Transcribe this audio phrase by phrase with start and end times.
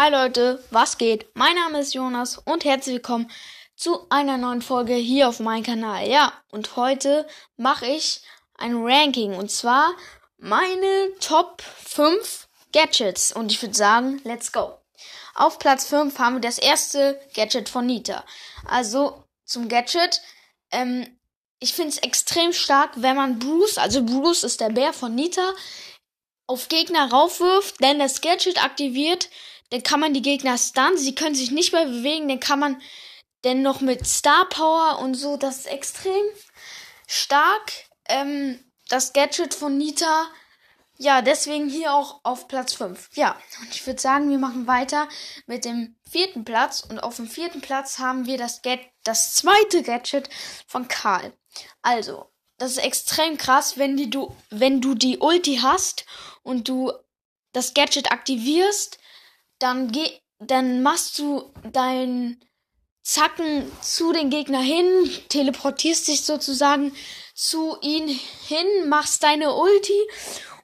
[0.00, 1.26] Hi Leute, was geht?
[1.34, 3.28] Mein Name ist Jonas und herzlich willkommen
[3.74, 6.06] zu einer neuen Folge hier auf meinem Kanal.
[6.06, 7.26] Ja, und heute
[7.56, 8.20] mache ich
[8.54, 9.92] ein Ranking und zwar
[10.36, 13.32] meine Top 5 Gadgets.
[13.32, 14.78] Und ich würde sagen, let's go.
[15.34, 18.24] Auf Platz 5 haben wir das erste Gadget von Nita.
[18.68, 20.22] Also zum Gadget.
[20.70, 21.18] Ähm,
[21.58, 25.54] ich finde es extrem stark, wenn man Bruce, also Bruce ist der Bär von Nita,
[26.46, 29.28] auf Gegner raufwirft, denn das Gadget aktiviert
[29.70, 32.80] dann kann man die Gegner stunnen, sie können sich nicht mehr bewegen, dann kann man
[33.44, 36.24] denn noch mit Star Power und so, das ist extrem
[37.06, 37.72] stark.
[38.08, 38.58] Ähm,
[38.88, 40.28] das Gadget von Nita,
[41.00, 43.10] ja, deswegen hier auch auf Platz 5.
[43.14, 45.08] Ja, und ich würde sagen, wir machen weiter
[45.46, 46.80] mit dem vierten Platz.
[46.80, 50.28] Und auf dem vierten Platz haben wir das, Get das zweite Gadget
[50.66, 51.32] von Karl.
[51.82, 56.04] Also, das ist extrem krass, wenn, die, du, wenn du die Ulti hast
[56.42, 56.92] und du
[57.52, 58.98] das Gadget aktivierst,
[59.58, 62.42] dann geh, dann machst du deinen
[63.02, 64.86] Zacken zu den Gegner hin,
[65.28, 66.94] teleportierst dich sozusagen
[67.34, 69.98] zu ihn hin, machst deine Ulti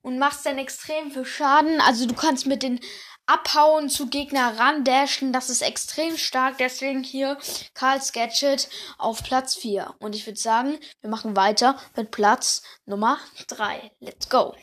[0.03, 1.81] und machst dann extrem viel Schaden.
[1.81, 2.81] Also du kannst mit den
[3.27, 7.39] abhauen zu Gegner ran dashen, das ist extrem stark, deswegen hier
[7.73, 9.95] Karls Gadget auf Platz 4.
[9.99, 13.91] Und ich würde sagen, wir machen weiter mit Platz Nummer 3.
[14.01, 14.55] Let's go.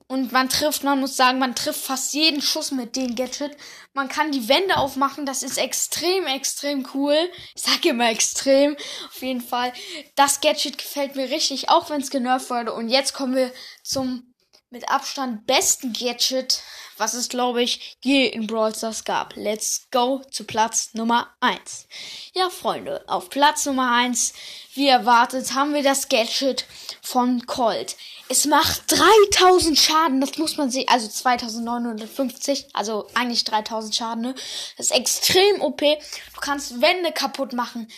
[0.09, 3.56] und man trifft, man muss sagen, man trifft fast jeden Schuss mit dem Gadget.
[3.94, 7.16] Man kann die Wände aufmachen, das ist extrem, extrem cool.
[7.56, 8.75] Ich sage immer extrem,
[9.08, 9.72] auf jeden Fall.
[10.16, 12.74] Das Gadget gefällt mir richtig, auch wenn es genervt wurde.
[12.74, 13.53] Und jetzt kommen wir
[13.84, 14.34] zum
[14.72, 16.62] mit Abstand besten Gadget,
[16.98, 19.36] was es, glaube ich, je in Brawl Stars gab.
[19.36, 21.88] Let's go zu Platz Nummer 1.
[22.34, 24.34] Ja, Freunde, auf Platz Nummer 1,
[24.74, 26.66] wie erwartet, haben wir das Gadget
[27.02, 27.96] von Colt.
[28.32, 30.88] Es macht 3000 Schaden, das muss man sehen.
[30.88, 34.36] Also 2950, also eigentlich 3000 Schaden, ne?
[34.78, 35.82] Das ist extrem OP.
[35.82, 37.92] Du kannst Wände kaputt machen.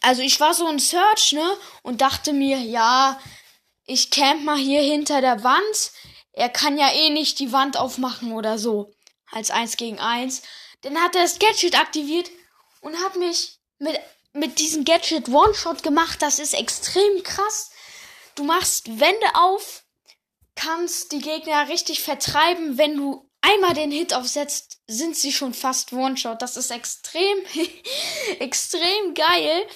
[0.00, 1.56] Also ich war so in Search, ne?
[1.82, 3.18] Und dachte mir, ja,
[3.86, 5.90] ich camp mal hier hinter der Wand.
[6.32, 8.92] Er kann ja eh nicht die Wand aufmachen oder so.
[9.32, 10.42] Als 1 gegen 1.
[10.82, 12.30] Dann hat er das Gadget aktiviert
[12.82, 13.98] und hat mich mit,
[14.32, 16.22] mit diesem Gadget One-Shot gemacht.
[16.22, 17.72] Das ist extrem krass.
[18.34, 19.84] Du machst Wände auf,
[20.56, 22.78] kannst die Gegner richtig vertreiben.
[22.78, 26.42] Wenn du einmal den Hit aufsetzt, sind sie schon fast One-Shot.
[26.42, 27.38] Das ist extrem,
[28.40, 29.66] extrem geil.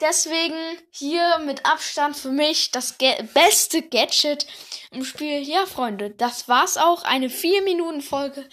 [0.00, 0.56] Deswegen
[0.90, 4.46] hier mit Abstand für mich das Ga beste Gadget
[4.92, 5.40] im Spiel.
[5.40, 7.02] Ja, Freunde, das war's auch.
[7.02, 8.48] Eine 4-Minuten-Folge.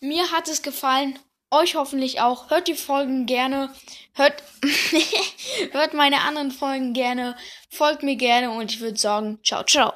[0.00, 1.18] Mir hat es gefallen.
[1.50, 2.50] Euch hoffentlich auch.
[2.50, 3.70] Hört die Folgen gerne.
[4.14, 4.42] Hört,
[5.72, 7.36] hört meine anderen Folgen gerne.
[7.70, 9.92] Folgt mir gerne und ich würde sagen, ciao, ciao.